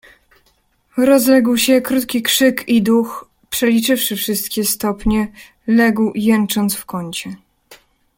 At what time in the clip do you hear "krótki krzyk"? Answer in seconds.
1.81-2.69